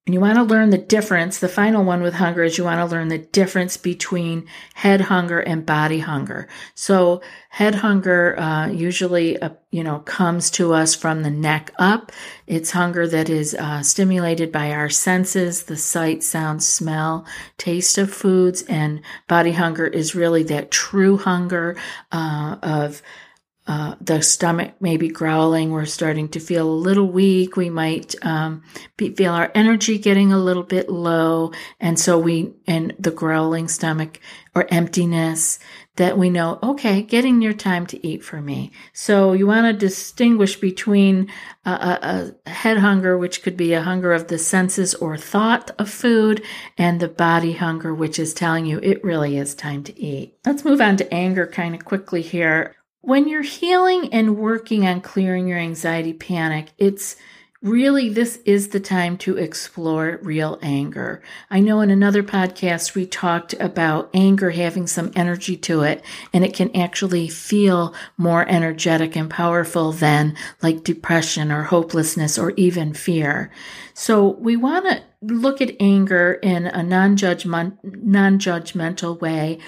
and 0.08 0.14
you 0.14 0.20
want 0.20 0.36
to 0.36 0.42
learn 0.42 0.70
the 0.70 0.78
difference. 0.78 1.38
The 1.38 1.50
final 1.50 1.84
one 1.84 2.00
with 2.00 2.14
hunger 2.14 2.42
is 2.42 2.56
you 2.56 2.64
want 2.64 2.80
to 2.80 2.86
learn 2.86 3.08
the 3.08 3.18
difference 3.18 3.76
between 3.76 4.46
head 4.72 5.02
hunger 5.02 5.38
and 5.38 5.66
body 5.66 5.98
hunger. 5.98 6.48
So 6.74 7.20
head 7.50 7.74
hunger 7.74 8.34
uh, 8.40 8.68
usually, 8.68 9.38
uh, 9.38 9.50
you 9.70 9.84
know, 9.84 9.98
comes 9.98 10.50
to 10.52 10.72
us 10.72 10.94
from 10.94 11.24
the 11.24 11.30
neck 11.30 11.72
up. 11.78 12.10
It's 12.46 12.70
hunger 12.70 13.06
that 13.06 13.28
is 13.28 13.54
uh, 13.54 13.82
stimulated 13.82 14.50
by 14.50 14.70
our 14.70 14.88
senses, 14.88 15.64
the 15.64 15.76
sight, 15.76 16.22
sound, 16.22 16.62
smell, 16.62 17.26
taste 17.58 17.98
of 17.98 18.10
foods. 18.10 18.62
And 18.62 19.02
body 19.26 19.52
hunger 19.52 19.86
is 19.86 20.14
really 20.14 20.42
that 20.44 20.70
true 20.70 21.18
hunger 21.18 21.76
uh, 22.12 22.56
of 22.62 23.02
uh, 23.68 23.94
the 24.00 24.22
stomach 24.22 24.72
may 24.80 24.96
be 24.96 25.08
growling. 25.08 25.70
We're 25.70 25.84
starting 25.84 26.30
to 26.30 26.40
feel 26.40 26.66
a 26.66 26.72
little 26.72 27.06
weak. 27.06 27.54
We 27.54 27.68
might 27.68 28.14
um, 28.24 28.62
be, 28.96 29.14
feel 29.14 29.34
our 29.34 29.52
energy 29.54 29.98
getting 29.98 30.32
a 30.32 30.38
little 30.38 30.62
bit 30.62 30.88
low, 30.88 31.52
and 31.78 32.00
so 32.00 32.18
we 32.18 32.54
and 32.66 32.94
the 32.98 33.10
growling 33.10 33.68
stomach 33.68 34.20
or 34.54 34.66
emptiness 34.70 35.58
that 35.96 36.16
we 36.16 36.30
know. 36.30 36.58
Okay, 36.62 37.02
getting 37.02 37.42
your 37.42 37.52
time 37.52 37.86
to 37.88 38.06
eat 38.06 38.24
for 38.24 38.40
me. 38.40 38.72
So 38.94 39.34
you 39.34 39.46
want 39.46 39.66
to 39.66 39.86
distinguish 39.86 40.56
between 40.56 41.30
a, 41.66 41.70
a, 41.70 42.32
a 42.46 42.50
head 42.50 42.78
hunger, 42.78 43.18
which 43.18 43.42
could 43.42 43.56
be 43.56 43.74
a 43.74 43.82
hunger 43.82 44.14
of 44.14 44.28
the 44.28 44.38
senses 44.38 44.94
or 44.94 45.18
thought 45.18 45.72
of 45.78 45.90
food, 45.90 46.42
and 46.78 47.00
the 47.00 47.08
body 47.08 47.52
hunger, 47.52 47.94
which 47.94 48.18
is 48.18 48.32
telling 48.32 48.64
you 48.64 48.78
it 48.82 49.04
really 49.04 49.36
is 49.36 49.54
time 49.54 49.84
to 49.84 50.00
eat. 50.00 50.38
Let's 50.46 50.64
move 50.64 50.80
on 50.80 50.96
to 50.96 51.14
anger 51.14 51.46
kind 51.46 51.74
of 51.74 51.84
quickly 51.84 52.22
here 52.22 52.76
when 53.00 53.28
you're 53.28 53.42
healing 53.42 54.12
and 54.12 54.36
working 54.36 54.86
on 54.86 55.00
clearing 55.00 55.48
your 55.48 55.58
anxiety 55.58 56.12
panic, 56.12 56.72
it's 56.78 57.16
really 57.60 58.08
this 58.08 58.38
is 58.44 58.68
the 58.68 58.78
time 58.78 59.16
to 59.16 59.36
explore 59.36 60.20
real 60.22 60.58
anger. 60.62 61.20
I 61.50 61.58
know 61.58 61.80
in 61.80 61.90
another 61.90 62.22
podcast 62.22 62.94
we 62.94 63.04
talked 63.04 63.52
about 63.54 64.10
anger 64.14 64.50
having 64.50 64.86
some 64.86 65.10
energy 65.16 65.56
to 65.56 65.82
it 65.82 66.04
and 66.32 66.44
it 66.44 66.54
can 66.54 66.74
actually 66.76 67.28
feel 67.28 67.94
more 68.16 68.48
energetic 68.48 69.16
and 69.16 69.28
powerful 69.28 69.90
than 69.90 70.36
like 70.62 70.84
depression 70.84 71.50
or 71.50 71.64
hopelessness 71.64 72.38
or 72.38 72.52
even 72.52 72.94
fear. 72.94 73.50
So 73.92 74.34
we 74.34 74.56
want 74.56 74.86
to 74.86 75.02
look 75.20 75.60
at 75.60 75.74
anger 75.80 76.34
in 76.34 76.66
a 76.66 76.82
non-judgment 76.84 77.78
non-judgmental 77.82 79.20
way 79.20 79.58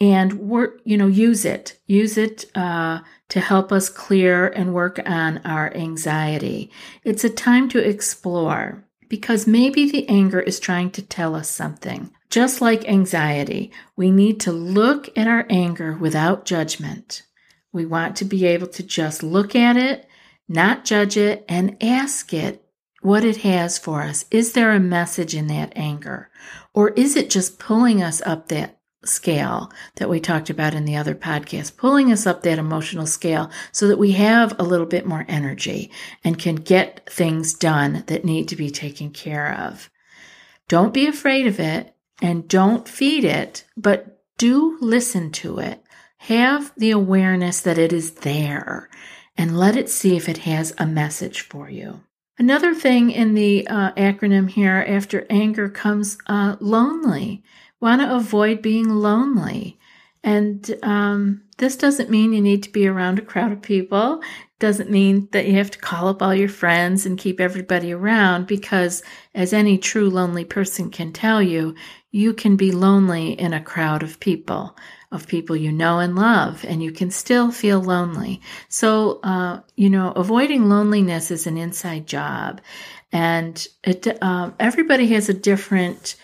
and 0.00 0.34
work, 0.34 0.80
you 0.84 0.96
know, 0.96 1.06
use 1.06 1.44
it, 1.44 1.78
use 1.86 2.18
it 2.18 2.44
uh, 2.54 3.00
to 3.28 3.40
help 3.40 3.72
us 3.72 3.88
clear 3.88 4.46
and 4.48 4.74
work 4.74 5.00
on 5.06 5.38
our 5.38 5.74
anxiety. 5.74 6.70
It's 7.02 7.24
a 7.24 7.30
time 7.30 7.68
to 7.70 7.78
explore 7.78 8.84
because 9.08 9.46
maybe 9.46 9.90
the 9.90 10.08
anger 10.08 10.40
is 10.40 10.60
trying 10.60 10.90
to 10.92 11.02
tell 11.02 11.34
us 11.34 11.50
something. 11.50 12.10
Just 12.28 12.60
like 12.60 12.88
anxiety, 12.88 13.72
we 13.96 14.10
need 14.10 14.40
to 14.40 14.52
look 14.52 15.16
at 15.16 15.28
our 15.28 15.46
anger 15.48 15.96
without 15.96 16.44
judgment. 16.44 17.22
We 17.72 17.86
want 17.86 18.16
to 18.16 18.24
be 18.24 18.44
able 18.46 18.66
to 18.68 18.82
just 18.82 19.22
look 19.22 19.54
at 19.54 19.76
it, 19.76 20.08
not 20.48 20.84
judge 20.84 21.16
it, 21.16 21.44
and 21.48 21.76
ask 21.82 22.34
it 22.34 22.62
what 23.00 23.24
it 23.24 23.38
has 23.38 23.78
for 23.78 24.02
us. 24.02 24.24
Is 24.30 24.52
there 24.52 24.72
a 24.72 24.80
message 24.80 25.34
in 25.34 25.46
that 25.46 25.72
anger? 25.76 26.28
Or 26.74 26.90
is 26.90 27.16
it 27.16 27.30
just 27.30 27.58
pulling 27.58 28.02
us 28.02 28.20
up 28.22 28.48
that 28.48 28.75
scale 29.06 29.70
that 29.96 30.08
we 30.08 30.20
talked 30.20 30.50
about 30.50 30.74
in 30.74 30.84
the 30.84 30.96
other 30.96 31.14
podcast, 31.14 31.76
pulling 31.76 32.12
us 32.12 32.26
up 32.26 32.42
that 32.42 32.58
emotional 32.58 33.06
scale 33.06 33.50
so 33.72 33.88
that 33.88 33.98
we 33.98 34.12
have 34.12 34.58
a 34.58 34.64
little 34.64 34.86
bit 34.86 35.06
more 35.06 35.24
energy 35.28 35.90
and 36.24 36.38
can 36.38 36.56
get 36.56 37.08
things 37.08 37.54
done 37.54 38.04
that 38.06 38.24
need 38.24 38.48
to 38.48 38.56
be 38.56 38.70
taken 38.70 39.10
care 39.10 39.52
of. 39.52 39.90
Don't 40.68 40.94
be 40.94 41.06
afraid 41.06 41.46
of 41.46 41.60
it 41.60 41.94
and 42.20 42.48
don't 42.48 42.88
feed 42.88 43.24
it, 43.24 43.64
but 43.76 44.22
do 44.38 44.76
listen 44.80 45.30
to 45.32 45.58
it. 45.58 45.82
Have 46.18 46.72
the 46.76 46.90
awareness 46.90 47.60
that 47.60 47.78
it 47.78 47.92
is 47.92 48.12
there 48.12 48.88
and 49.36 49.58
let 49.58 49.76
it 49.76 49.90
see 49.90 50.16
if 50.16 50.28
it 50.28 50.38
has 50.38 50.74
a 50.78 50.86
message 50.86 51.42
for 51.42 51.68
you. 51.68 52.00
Another 52.38 52.74
thing 52.74 53.10
in 53.10 53.34
the 53.34 53.66
uh, 53.66 53.92
acronym 53.92 54.50
here 54.50 54.84
after 54.86 55.26
anger 55.30 55.68
comes 55.70 56.18
uh, 56.26 56.56
lonely 56.60 57.42
want 57.80 58.00
to 58.00 58.14
avoid 58.14 58.62
being 58.62 58.88
lonely. 58.88 59.78
And 60.22 60.76
um, 60.82 61.42
this 61.58 61.76
doesn't 61.76 62.10
mean 62.10 62.32
you 62.32 62.42
need 62.42 62.64
to 62.64 62.72
be 62.72 62.88
around 62.88 63.18
a 63.18 63.22
crowd 63.22 63.52
of 63.52 63.62
people. 63.62 64.20
Doesn't 64.58 64.90
mean 64.90 65.28
that 65.32 65.46
you 65.46 65.54
have 65.54 65.70
to 65.70 65.78
call 65.78 66.08
up 66.08 66.20
all 66.20 66.34
your 66.34 66.48
friends 66.48 67.06
and 67.06 67.18
keep 67.18 67.40
everybody 67.40 67.92
around 67.92 68.46
because, 68.46 69.02
as 69.34 69.52
any 69.52 69.78
true 69.78 70.10
lonely 70.10 70.44
person 70.44 70.90
can 70.90 71.12
tell 71.12 71.40
you, 71.40 71.74
you 72.10 72.32
can 72.32 72.56
be 72.56 72.72
lonely 72.72 73.32
in 73.32 73.52
a 73.52 73.62
crowd 73.62 74.02
of 74.02 74.18
people, 74.18 74.76
of 75.12 75.28
people 75.28 75.54
you 75.54 75.70
know 75.70 75.98
and 75.98 76.16
love, 76.16 76.64
and 76.66 76.82
you 76.82 76.90
can 76.90 77.10
still 77.10 77.52
feel 77.52 77.80
lonely. 77.80 78.40
So, 78.68 79.20
uh, 79.22 79.60
you 79.76 79.90
know, 79.90 80.10
avoiding 80.12 80.68
loneliness 80.68 81.30
is 81.30 81.46
an 81.46 81.56
inside 81.56 82.06
job. 82.06 82.60
And 83.12 83.64
it, 83.84 84.06
uh, 84.20 84.50
everybody 84.58 85.06
has 85.08 85.28
a 85.28 85.34
different 85.34 86.16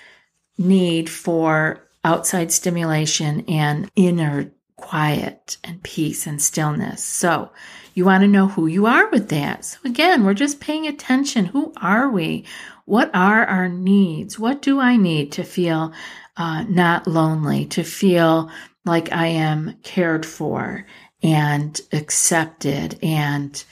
need 0.66 1.10
for 1.10 1.86
outside 2.04 2.52
stimulation 2.52 3.44
and 3.48 3.90
inner 3.96 4.52
quiet 4.76 5.58
and 5.62 5.82
peace 5.82 6.26
and 6.26 6.42
stillness. 6.42 7.02
So 7.02 7.50
you 7.94 8.04
want 8.04 8.22
to 8.22 8.28
know 8.28 8.48
who 8.48 8.66
you 8.66 8.86
are 8.86 9.08
with 9.10 9.28
that. 9.28 9.64
So 9.64 9.78
again, 9.84 10.24
we're 10.24 10.34
just 10.34 10.60
paying 10.60 10.86
attention. 10.86 11.46
Who 11.46 11.72
are 11.76 12.10
we? 12.10 12.44
What 12.84 13.10
are 13.14 13.44
our 13.44 13.68
needs? 13.68 14.38
What 14.38 14.60
do 14.60 14.80
I 14.80 14.96
need 14.96 15.32
to 15.32 15.44
feel 15.44 15.92
uh, 16.36 16.64
not 16.64 17.06
lonely, 17.06 17.66
to 17.66 17.84
feel 17.84 18.50
like 18.84 19.12
I 19.12 19.28
am 19.28 19.76
cared 19.82 20.26
for 20.26 20.86
and 21.22 21.80
accepted 21.92 22.98
and 23.02 23.62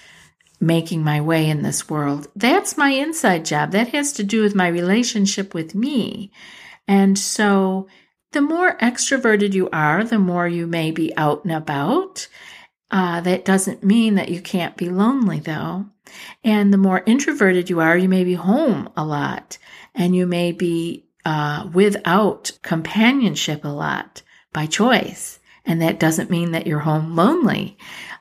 making 0.61 1.03
my 1.03 1.21
way 1.21 1.51
in 1.51 1.63
this 1.63 1.89
world? 1.89 2.29
That's 2.37 2.77
my 2.77 2.91
inside 2.91 3.45
job. 3.45 3.73
That 3.73 3.89
has 3.89 4.13
to 4.15 4.23
do 4.23 4.43
with 4.43 4.55
my 4.55 4.69
relationship 4.69 5.55
with 5.55 5.75
me 5.75 6.31
and 6.91 7.17
so 7.17 7.87
the 8.33 8.41
more 8.41 8.77
extroverted 8.79 9.53
you 9.53 9.71
are, 9.71 10.03
the 10.03 10.19
more 10.19 10.49
you 10.49 10.67
may 10.67 10.91
be 10.91 11.17
out 11.17 11.45
and 11.45 11.53
about. 11.53 12.27
Uh, 12.91 13.21
that 13.21 13.45
doesn't 13.45 13.85
mean 13.85 14.17
that 14.17 14.29
you 14.29 14.41
can't 14.41 14.77
be 14.77 14.89
lonely 14.89 15.39
though. 15.39 15.87
And 16.43 16.73
the 16.73 16.79
more 16.79 17.05
introverted 17.07 17.71
you 17.71 17.79
are, 17.79 17.97
you 17.97 18.09
may 18.09 18.25
be 18.25 18.35
home 18.35 18.91
a 18.97 19.05
lot 19.05 19.57
and 19.95 20.17
you 20.17 20.27
may 20.27 20.51
be 20.51 21.07
uh, 21.25 21.71
without 21.73 22.59
companionship 22.63 23.65
a 23.65 23.69
lot 23.69 24.23
by 24.53 24.67
choice. 24.67 25.39
And 25.65 25.81
that 25.83 26.01
doesn't 26.01 26.29
mean 26.29 26.51
that 26.51 26.67
you're 26.67 26.81
home 26.81 27.15
lonely. 27.15 27.79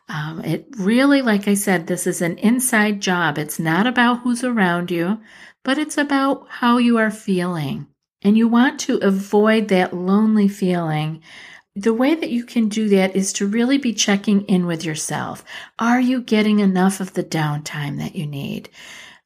Um, 0.10 0.42
it 0.42 0.68
really, 0.78 1.24
like 1.24 1.48
I 1.48 1.56
said, 1.56 1.88
this 1.88 2.06
is 2.06 2.22
an 2.22 2.38
inside 2.38 3.02
job. 3.02 3.40
It's 3.40 3.58
not 3.58 3.88
about 3.88 4.20
who's 4.20 4.44
around 4.44 4.92
you, 4.92 5.20
but 5.64 5.80
it's 5.80 5.98
about 5.98 6.46
how 6.50 6.78
you 6.78 7.00
are 7.00 7.10
feeling 7.10 7.88
and 8.22 8.38
you 8.38 8.48
want 8.48 8.80
to 8.82 8.98
avoid 8.98 9.68
that 9.68 9.94
lonely 9.94 10.48
feeling, 10.48 11.22
the 11.76 11.94
way 11.94 12.16
that 12.16 12.30
you 12.30 12.44
can 12.44 12.68
do 12.68 12.90
that 12.90 13.16
is 13.16 13.32
to 13.34 13.48
really 13.48 13.78
be 13.78 13.94
checking 13.94 14.42
in 14.46 14.66
with 14.66 14.84
yourself. 14.84 15.46
Are 15.78 16.02
you 16.02 16.22
getting 16.22 16.60
enough 16.60 17.00
of 17.00 17.14
the 17.14 17.24
downtime 17.24 17.98
that 18.00 18.16
you 18.16 18.26
need? 18.26 18.70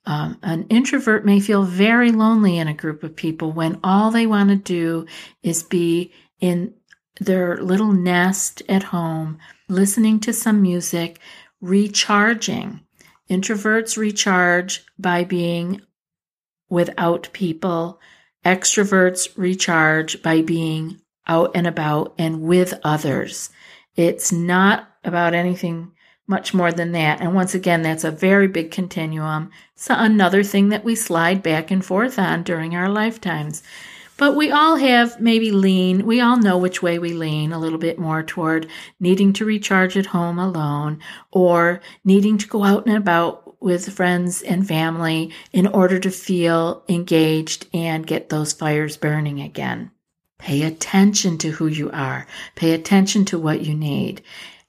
Um, 0.05 0.38
an 0.43 0.67
introvert 0.69 1.25
may 1.25 1.39
feel 1.39 1.63
very 1.63 2.12
lonely 2.12 2.57
in 2.57 2.67
a 2.67 2.73
group 2.73 3.03
of 3.03 3.15
people 3.15 3.51
when 3.51 3.79
all 3.83 4.12
they 4.12 4.27
want 4.27 4.50
to 4.50 4.55
do 4.55 5.05
is 5.41 5.63
be 5.63 6.12
in 6.41 6.73
their 7.19 7.57
little 7.57 7.93
nest 7.93 8.62
at 8.67 8.83
home, 8.83 9.39
listening 9.69 10.19
to 10.19 10.33
some 10.33 10.62
music, 10.62 11.19
recharging. 11.62 12.81
Introverts 13.29 13.97
recharge 13.97 14.85
by 15.00 15.23
being 15.23 15.81
without 16.69 17.29
people, 17.31 18.01
Extroverts 18.45 19.29
recharge 19.38 20.21
by 20.21 20.41
being 20.41 21.00
out 21.27 21.51
and 21.55 21.65
about 21.67 22.13
and 22.17 22.41
with 22.41 22.73
others. 22.83 23.50
It's 23.95 24.31
not 24.31 24.89
about 25.03 25.33
anything 25.33 25.91
much 26.27 26.53
more 26.53 26.71
than 26.71 26.93
that. 26.93 27.21
And 27.21 27.35
once 27.35 27.53
again, 27.53 27.81
that's 27.81 28.03
a 28.03 28.12
very 28.12 28.47
big 28.47 28.71
continuum. 28.71 29.51
It's 29.75 29.89
another 29.89 30.43
thing 30.43 30.69
that 30.69 30.83
we 30.83 30.95
slide 30.95 31.43
back 31.43 31.69
and 31.71 31.83
forth 31.83 32.17
on 32.17 32.43
during 32.43 32.75
our 32.75 32.89
lifetimes. 32.89 33.62
But 34.15 34.35
we 34.35 34.51
all 34.51 34.75
have 34.77 35.19
maybe 35.19 35.51
lean, 35.51 36.05
we 36.05 36.21
all 36.21 36.38
know 36.38 36.57
which 36.57 36.83
way 36.83 37.00
we 37.00 37.13
lean 37.13 37.51
a 37.51 37.59
little 37.59 37.79
bit 37.79 37.97
more 37.97 38.23
toward 38.23 38.67
needing 39.00 39.33
to 39.33 39.45
recharge 39.45 39.97
at 39.97 40.07
home 40.07 40.38
alone 40.38 41.00
or 41.31 41.81
needing 42.05 42.38
to 42.38 42.47
go 42.47 42.63
out 42.63 42.85
and 42.85 42.95
about 42.95 43.42
with 43.63 43.93
friends 43.93 44.41
and 44.41 44.67
family 44.67 45.32
in 45.51 45.65
order 45.67 46.00
to 46.00 46.12
feel 46.12 46.84
engaged 46.88 47.67
and 47.74 48.05
get 48.05 48.29
those 48.29 48.53
fires 48.53 48.98
burning 48.98 49.39
again. 49.41 49.89
Pay 50.38 50.63
attention 50.63 51.38
to 51.39 51.51
who 51.51 51.67
you 51.67 51.89
are. 51.91 52.27
Pay 52.55 52.74
attention 52.74 53.25
to 53.25 53.39
what 53.39 53.62
you 53.62 53.74
need 53.74 54.22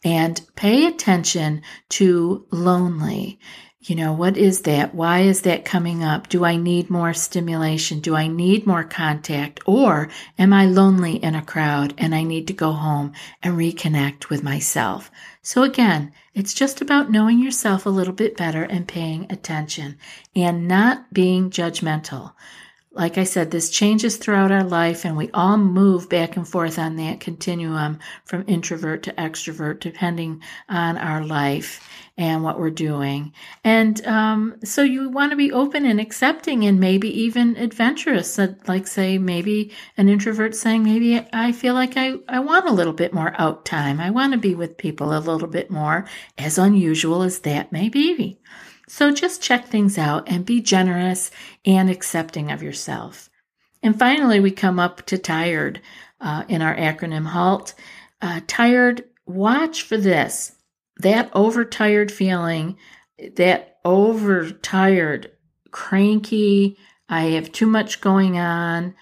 and 0.05 0.41
pay 0.55 0.87
attention 0.87 1.63
to 1.89 2.47
lonely. 2.51 3.41
You 3.87 3.97
know, 3.97 4.15
what 4.15 4.39
is 4.39 4.63
that? 4.63 4.95
Why 4.95 5.21
is 5.21 5.43
that 5.43 5.67
coming 5.67 6.03
up? 6.03 6.31
Do 6.31 6.43
I 6.43 6.57
need 6.57 6.89
more 6.89 7.13
stimulation? 7.13 8.01
Do 8.01 8.17
I 8.17 8.29
need 8.29 8.67
more 8.67 8.83
contact? 8.83 9.61
Or 9.67 10.09
am 10.39 10.55
I 10.55 10.65
lonely 10.65 11.17
in 11.17 11.35
a 11.35 11.45
crowd 11.45 11.93
and 11.99 12.15
I 12.15 12.23
need 12.23 12.47
to 12.47 12.55
go 12.55 12.73
home 12.73 13.13
and 13.43 13.59
reconnect 13.59 14.31
with 14.31 14.43
myself? 14.43 15.11
So 15.43 15.65
again, 15.65 16.15
it's 16.33 16.55
just 16.55 16.81
about 16.81 17.11
knowing 17.11 17.39
yourself 17.39 17.85
a 17.85 17.91
little 17.91 18.15
bit 18.15 18.39
better 18.39 18.63
and 18.63 18.89
paying 18.89 19.31
attention 19.31 19.99
and 20.35 20.67
not 20.67 21.13
being 21.13 21.51
judgmental. 21.51 22.33
Like 22.91 23.19
I 23.19 23.25
said, 23.25 23.51
this 23.51 23.71
changes 23.71 24.17
throughout 24.17 24.53
our 24.53 24.63
life, 24.63 25.05
and 25.05 25.17
we 25.17 25.29
all 25.33 25.57
move 25.57 26.09
back 26.09 26.37
and 26.37 26.47
forth 26.47 26.79
on 26.79 26.95
that 26.97 27.19
continuum 27.19 27.99
from 28.25 28.45
introvert 28.47 29.03
to 29.03 29.13
extrovert, 29.15 29.81
depending 29.81 30.41
on 30.69 30.97
our 30.97 31.25
life 31.25 31.87
and 32.17 32.45
what 32.45 32.59
we're 32.59 32.71
doing. 32.71 33.33
And 33.65 34.05
um, 34.07 34.57
so 34.63 34.83
you 34.83 35.09
want 35.09 35.33
to 35.33 35.37
be 35.37 35.51
open 35.51 35.85
and 35.85 36.01
accepting 36.01 36.65
and 36.65 36.79
maybe 36.79 37.09
even 37.23 37.57
adventurous. 37.57 38.39
Like, 38.67 38.87
say, 38.87 39.19
maybe 39.19 39.73
an 39.97 40.09
introvert 40.09 40.55
saying, 40.55 40.85
maybe 40.85 41.27
I 41.33 41.51
feel 41.51 41.75
like 41.75 41.97
I, 41.97 42.15
I 42.29 42.39
want 42.39 42.69
a 42.69 42.73
little 42.73 42.93
bit 42.93 43.13
more 43.13 43.35
out 43.37 43.65
time. 43.65 44.01
I 44.01 44.11
want 44.11 44.33
to 44.33 44.39
be 44.39 44.55
with 44.55 44.79
people 44.79 45.17
a 45.17 45.19
little 45.19 45.49
bit 45.49 45.71
more, 45.71 46.07
as 46.39 46.57
unusual 46.57 47.23
as 47.23 47.41
that 47.41 47.73
may 47.73 47.89
be. 47.89 48.39
So 48.87 49.11
just 49.11 49.43
check 49.43 49.67
things 49.67 49.99
out 49.99 50.29
and 50.29 50.45
be 50.45 50.61
generous 50.61 51.31
and 51.65 51.91
accepting 51.91 52.53
of 52.53 52.63
yourself. 52.63 53.29
And 53.83 53.99
finally, 53.99 54.41
we 54.41 54.51
come 54.51 54.79
up 54.79 55.05
to 55.07 55.19
tired 55.19 55.81
uh, 56.21 56.45
in 56.49 56.63
our 56.63 56.77
acronym 56.77 57.27
HALT. 57.27 57.75
Uh, 58.23 58.41
tired, 58.47 59.05
watch 59.27 59.83
for 59.83 59.97
this. 59.97 60.53
That 60.99 61.31
overtired 61.35 62.13
feeling, 62.13 62.77
that 63.37 63.79
overtired, 63.85 65.31
cranky, 65.71 66.77
I 67.09 67.25
have 67.33 67.53
too 67.53 67.67
much 67.67 68.01
going 68.01 68.39
on, 68.39 68.95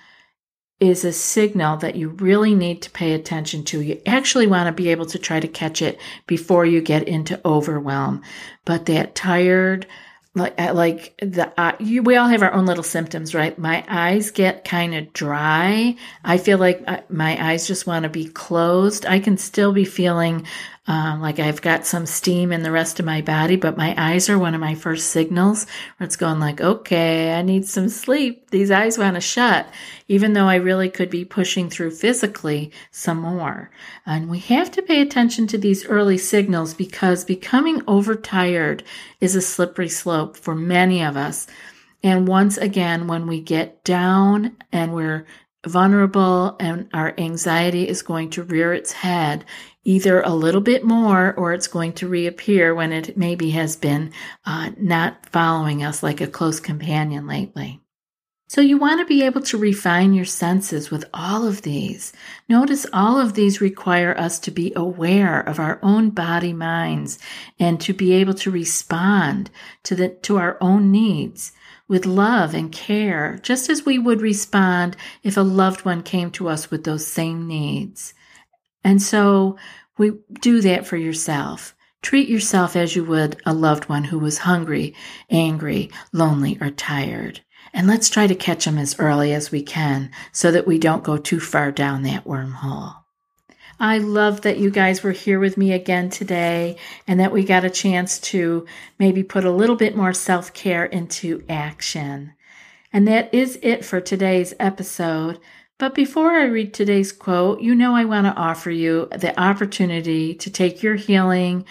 is 0.80 1.04
a 1.04 1.12
signal 1.12 1.76
that 1.76 1.94
you 1.94 2.08
really 2.08 2.56
need 2.56 2.82
to 2.82 2.90
pay 2.90 3.12
attention 3.12 3.62
to. 3.62 3.80
You 3.80 4.00
actually 4.04 4.48
want 4.48 4.66
to 4.66 4.82
be 4.82 4.88
able 4.88 5.06
to 5.06 5.18
try 5.18 5.38
to 5.38 5.46
catch 5.46 5.80
it 5.80 6.00
before 6.26 6.66
you 6.66 6.80
get 6.80 7.06
into 7.06 7.40
overwhelm. 7.44 8.22
But 8.64 8.86
that 8.86 9.14
tired, 9.14 9.86
like 10.34 10.60
uh, 10.60 10.74
like 10.74 11.16
the 11.18 11.52
uh, 11.60 11.76
you, 11.78 12.02
we 12.02 12.16
all 12.16 12.26
have 12.26 12.42
our 12.42 12.52
own 12.52 12.66
little 12.66 12.82
symptoms, 12.82 13.34
right? 13.34 13.56
My 13.58 13.84
eyes 13.86 14.32
get 14.32 14.64
kind 14.64 14.94
of 14.94 15.12
dry. 15.12 15.94
I 16.24 16.38
feel 16.38 16.58
like 16.58 16.82
uh, 16.86 17.02
my 17.08 17.50
eyes 17.50 17.68
just 17.68 17.86
want 17.86 18.02
to 18.04 18.08
be 18.08 18.26
closed. 18.26 19.06
I 19.06 19.20
can 19.20 19.36
still 19.36 19.72
be 19.72 19.84
feeling 19.84 20.46
um, 20.88 21.20
like 21.20 21.38
I've 21.38 21.62
got 21.62 21.86
some 21.86 22.06
steam 22.06 22.50
in 22.50 22.64
the 22.64 22.72
rest 22.72 22.98
of 22.98 23.06
my 23.06 23.22
body, 23.22 23.54
but 23.54 23.76
my 23.76 23.94
eyes 23.96 24.28
are 24.28 24.38
one 24.38 24.54
of 24.54 24.60
my 24.60 24.74
first 24.74 25.10
signals 25.10 25.64
where 25.96 26.06
it's 26.06 26.16
going 26.16 26.40
like, 26.40 26.60
okay, 26.60 27.34
I 27.34 27.42
need 27.42 27.66
some 27.66 27.88
sleep. 27.88 28.50
These 28.50 28.72
eyes 28.72 28.98
want 28.98 29.14
to 29.14 29.20
shut, 29.20 29.68
even 30.08 30.32
though 30.32 30.46
I 30.46 30.56
really 30.56 30.90
could 30.90 31.08
be 31.08 31.24
pushing 31.24 31.70
through 31.70 31.92
physically 31.92 32.72
some 32.90 33.18
more. 33.20 33.70
And 34.06 34.28
we 34.28 34.40
have 34.40 34.72
to 34.72 34.82
pay 34.82 35.00
attention 35.00 35.46
to 35.48 35.58
these 35.58 35.86
early 35.86 36.18
signals 36.18 36.74
because 36.74 37.24
becoming 37.24 37.82
overtired 37.86 38.82
is 39.20 39.36
a 39.36 39.40
slippery 39.40 39.88
slope 39.88 40.36
for 40.36 40.56
many 40.56 41.04
of 41.04 41.16
us. 41.16 41.46
And 42.02 42.26
once 42.26 42.58
again, 42.58 43.06
when 43.06 43.28
we 43.28 43.40
get 43.40 43.84
down 43.84 44.56
and 44.72 44.92
we're 44.92 45.26
vulnerable 45.64 46.56
and 46.58 46.88
our 46.92 47.14
anxiety 47.18 47.86
is 47.86 48.02
going 48.02 48.30
to 48.30 48.42
rear 48.42 48.72
its 48.74 48.90
head 48.90 49.44
either 49.84 50.20
a 50.20 50.30
little 50.30 50.60
bit 50.60 50.84
more 50.84 51.34
or 51.34 51.52
it's 51.52 51.66
going 51.66 51.92
to 51.94 52.08
reappear 52.08 52.74
when 52.74 52.92
it 52.92 53.16
maybe 53.16 53.50
has 53.50 53.76
been 53.76 54.12
uh, 54.44 54.70
not 54.76 55.26
following 55.30 55.82
us 55.82 56.02
like 56.02 56.20
a 56.20 56.26
close 56.26 56.60
companion 56.60 57.26
lately. 57.26 57.80
So 58.52 58.60
you 58.60 58.76
want 58.76 59.00
to 59.00 59.06
be 59.06 59.22
able 59.22 59.40
to 59.40 59.56
refine 59.56 60.12
your 60.12 60.26
senses 60.26 60.90
with 60.90 61.06
all 61.14 61.46
of 61.46 61.62
these. 61.62 62.12
Notice 62.50 62.84
all 62.92 63.18
of 63.18 63.32
these 63.32 63.62
require 63.62 64.14
us 64.18 64.38
to 64.40 64.50
be 64.50 64.74
aware 64.76 65.40
of 65.40 65.58
our 65.58 65.78
own 65.82 66.10
body 66.10 66.52
minds 66.52 67.18
and 67.58 67.80
to 67.80 67.94
be 67.94 68.12
able 68.12 68.34
to 68.34 68.50
respond 68.50 69.50
to 69.84 69.94
the, 69.94 70.10
to 70.10 70.36
our 70.36 70.58
own 70.60 70.92
needs 70.92 71.52
with 71.88 72.04
love 72.04 72.52
and 72.52 72.70
care, 72.70 73.38
just 73.42 73.70
as 73.70 73.86
we 73.86 73.98
would 73.98 74.20
respond 74.20 74.98
if 75.22 75.38
a 75.38 75.40
loved 75.40 75.86
one 75.86 76.02
came 76.02 76.30
to 76.32 76.50
us 76.50 76.70
with 76.70 76.84
those 76.84 77.06
same 77.06 77.48
needs. 77.48 78.12
And 78.84 79.00
so 79.00 79.56
we 79.98 80.12
do 80.40 80.60
that 80.62 80.86
for 80.86 80.96
yourself. 80.96 81.74
Treat 82.02 82.28
yourself 82.28 82.74
as 82.74 82.96
you 82.96 83.04
would 83.04 83.40
a 83.46 83.54
loved 83.54 83.88
one 83.88 84.04
who 84.04 84.18
was 84.18 84.38
hungry, 84.38 84.94
angry, 85.30 85.90
lonely, 86.12 86.58
or 86.60 86.70
tired. 86.70 87.40
And 87.72 87.86
let's 87.86 88.10
try 88.10 88.26
to 88.26 88.34
catch 88.34 88.64
them 88.64 88.76
as 88.76 88.98
early 88.98 89.32
as 89.32 89.50
we 89.50 89.62
can 89.62 90.10
so 90.32 90.50
that 90.50 90.66
we 90.66 90.78
don't 90.78 91.04
go 91.04 91.16
too 91.16 91.40
far 91.40 91.70
down 91.70 92.02
that 92.02 92.24
wormhole. 92.24 92.96
I 93.78 93.98
love 93.98 94.42
that 94.42 94.58
you 94.58 94.70
guys 94.70 95.02
were 95.02 95.12
here 95.12 95.40
with 95.40 95.56
me 95.56 95.72
again 95.72 96.10
today 96.10 96.76
and 97.08 97.18
that 97.18 97.32
we 97.32 97.44
got 97.44 97.64
a 97.64 97.70
chance 97.70 98.18
to 98.20 98.66
maybe 98.98 99.22
put 99.22 99.44
a 99.44 99.50
little 99.50 99.76
bit 99.76 99.96
more 99.96 100.12
self 100.12 100.52
care 100.52 100.84
into 100.84 101.44
action. 101.48 102.34
And 102.92 103.08
that 103.08 103.32
is 103.32 103.58
it 103.62 103.84
for 103.84 104.00
today's 104.00 104.54
episode. 104.60 105.40
But 105.82 105.96
before 105.96 106.30
I 106.30 106.44
read 106.44 106.72
today's 106.72 107.10
quote, 107.10 107.60
you 107.60 107.74
know 107.74 107.96
I 107.96 108.04
want 108.04 108.28
to 108.28 108.40
offer 108.40 108.70
you 108.70 109.08
the 109.10 109.36
opportunity 109.36 110.32
to 110.32 110.48
take 110.48 110.80
your 110.80 110.94
healing 110.94 111.64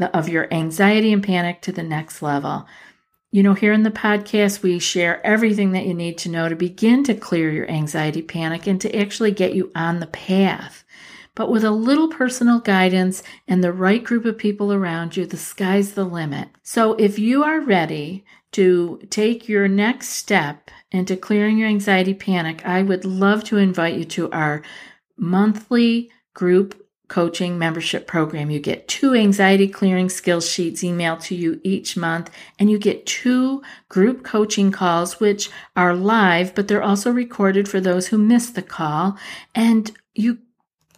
of 0.00 0.28
your 0.28 0.52
anxiety 0.52 1.12
and 1.12 1.22
panic 1.22 1.62
to 1.62 1.70
the 1.70 1.84
next 1.84 2.20
level. 2.20 2.66
You 3.30 3.44
know, 3.44 3.54
here 3.54 3.72
in 3.72 3.84
the 3.84 3.92
podcast, 3.92 4.64
we 4.64 4.80
share 4.80 5.24
everything 5.24 5.70
that 5.70 5.86
you 5.86 5.94
need 5.94 6.18
to 6.18 6.28
know 6.28 6.48
to 6.48 6.56
begin 6.56 7.04
to 7.04 7.14
clear 7.14 7.48
your 7.52 7.70
anxiety, 7.70 8.22
panic, 8.22 8.66
and 8.66 8.80
to 8.80 8.98
actually 8.98 9.30
get 9.30 9.54
you 9.54 9.70
on 9.72 10.00
the 10.00 10.08
path. 10.08 10.82
But 11.36 11.48
with 11.48 11.62
a 11.62 11.70
little 11.70 12.08
personal 12.08 12.58
guidance 12.58 13.22
and 13.46 13.62
the 13.62 13.72
right 13.72 14.02
group 14.02 14.24
of 14.24 14.36
people 14.36 14.72
around 14.72 15.16
you, 15.16 15.26
the 15.26 15.36
sky's 15.36 15.92
the 15.92 16.02
limit. 16.02 16.48
So 16.64 16.94
if 16.94 17.20
you 17.20 17.44
are 17.44 17.60
ready 17.60 18.24
to 18.50 19.00
take 19.10 19.48
your 19.48 19.68
next 19.68 20.08
step 20.08 20.72
into 20.90 21.16
clearing 21.16 21.58
your 21.58 21.68
anxiety 21.68 22.14
panic, 22.14 22.64
I 22.64 22.82
would 22.82 23.04
love 23.04 23.44
to 23.44 23.58
invite 23.58 23.96
you 23.96 24.04
to 24.06 24.30
our 24.30 24.62
monthly 25.16 26.10
group 26.34 26.84
coaching 27.08 27.58
membership 27.58 28.06
program. 28.06 28.50
You 28.50 28.60
get 28.60 28.86
two 28.86 29.14
anxiety 29.14 29.66
clearing 29.66 30.08
skill 30.08 30.40
sheets 30.40 30.82
emailed 30.82 31.22
to 31.24 31.34
you 31.34 31.60
each 31.64 31.96
month, 31.96 32.30
and 32.58 32.70
you 32.70 32.78
get 32.78 33.06
two 33.06 33.62
group 33.88 34.22
coaching 34.22 34.70
calls, 34.70 35.18
which 35.18 35.50
are 35.74 35.94
live, 35.94 36.54
but 36.54 36.68
they're 36.68 36.82
also 36.82 37.10
recorded 37.10 37.68
for 37.68 37.80
those 37.80 38.08
who 38.08 38.18
miss 38.18 38.50
the 38.50 38.62
call. 38.62 39.18
And 39.54 39.90
you 40.14 40.38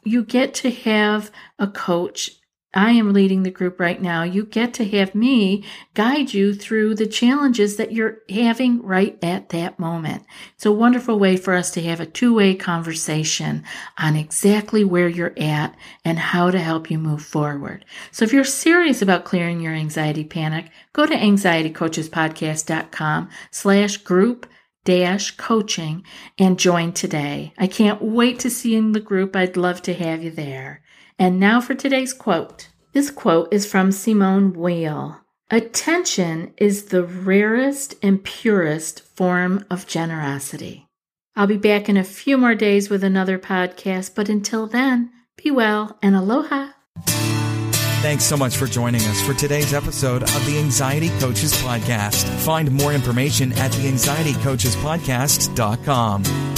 you 0.03 0.25
get 0.25 0.55
to 0.55 0.71
have 0.71 1.31
a 1.59 1.67
coach 1.69 2.40
I 2.73 2.93
am 2.93 3.13
leading 3.13 3.43
the 3.43 3.51
group 3.51 3.81
right 3.81 4.01
now. 4.01 4.23
You 4.23 4.45
get 4.45 4.73
to 4.75 4.85
have 4.85 5.13
me 5.13 5.65
guide 5.95 6.33
you 6.33 6.55
through 6.55 6.95
the 6.95 7.07
challenges 7.07 7.77
that 7.77 7.91
you're 7.91 8.19
having 8.29 8.81
right 8.83 9.19
at 9.23 9.49
that 9.49 9.81
moment. 9.81 10.23
It's 10.55 10.67
a 10.67 10.71
wonderful 10.71 11.19
way 11.19 11.37
for 11.37 11.55
us 11.55 11.73
to 11.73 11.83
have 11.83 11.99
a 11.99 12.07
two 12.07 12.33
way 12.33 12.55
conversation 12.55 13.65
on 13.99 14.15
exactly 14.15 14.85
where 14.85 15.09
you're 15.09 15.35
at 15.37 15.75
and 16.05 16.21
how 16.21 16.53
to 16.53 16.61
help 16.61 16.93
you 16.93 16.99
move 16.99 17.23
forward. 17.23 17.85
So 18.13 18.25
if 18.25 18.33
you're 18.33 18.45
serious 18.45 19.03
about 19.03 19.25
clearing 19.25 19.59
your 19.61 19.75
anxiety 19.75 20.23
panic, 20.23 20.71
go 20.93 21.07
to 21.07 21.15
anxietycoachespodcast.com 21.15 23.31
slash 23.51 23.97
group 23.97 24.47
dash 24.85 25.37
coaching 25.37 26.05
and 26.39 26.59
join 26.59 26.93
today. 26.93 27.53
I 27.59 27.67
can't 27.67 28.01
wait 28.01 28.39
to 28.41 28.51
see 28.51 28.73
you 28.73 28.79
in 28.79 28.93
the 28.93 29.01
group. 29.01 29.35
I'd 29.35 29.57
love 29.57 29.83
to 29.83 29.95
have 29.95 30.23
you 30.23 30.31
there. 30.31 30.83
And 31.21 31.39
now 31.39 31.61
for 31.61 31.75
today's 31.75 32.15
quote. 32.15 32.71
This 32.93 33.11
quote 33.11 33.53
is 33.53 33.71
from 33.71 33.93
Simone 33.93 34.55
Weil. 34.55 35.21
Attention 35.51 36.55
is 36.57 36.87
the 36.87 37.05
rarest 37.05 37.95
and 38.03 38.25
purest 38.25 39.03
form 39.03 39.67
of 39.71 39.87
generosity. 39.87 40.87
I'll 41.37 41.47
be 41.47 41.59
back 41.59 41.91
in 41.91 41.99
a 41.99 42.05
few 42.05 42.39
more 42.39 42.55
days 42.55 42.89
with 42.89 43.05
another 43.05 43.39
podcast, 43.39 44.15
but 44.15 44.31
until 44.31 44.67
then, 44.67 45.11
Be 45.43 45.51
well 45.51 45.99
and 46.03 46.17
aloha. 46.17 46.71
Thanks 48.03 48.25
so 48.25 48.37
much 48.37 48.57
for 48.57 48.67
joining 48.67 49.03
us 49.03 49.21
for 49.21 49.35
today's 49.35 49.75
episode 49.75 50.23
of 50.23 50.47
the 50.47 50.59
Anxiety 50.59 51.11
Coaches 51.19 51.53
Podcast. 51.63 52.25
Find 52.41 52.73
more 52.73 52.95
information 52.95 53.53
at 53.53 53.71
theanxietycoachespodcast.com. 53.73 56.50